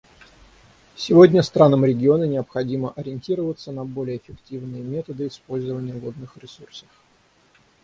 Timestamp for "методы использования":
4.81-5.93